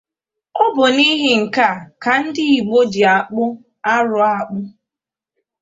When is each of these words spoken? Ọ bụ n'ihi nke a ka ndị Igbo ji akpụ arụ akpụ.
Ọ 0.63 0.65
bụ 0.75 0.83
n'ihi 0.95 1.31
nke 1.41 1.61
a 1.71 1.73
ka 2.01 2.11
ndị 2.23 2.43
Igbo 2.57 2.79
ji 2.91 3.01
akpụ 3.15 3.43
arụ 3.93 4.17
akpụ. 4.37 4.57